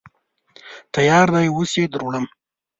[0.93, 2.25] _تيار دی، اوس يې دروړم.